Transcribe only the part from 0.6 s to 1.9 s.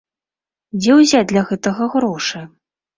Дзе ўзяць для гэтага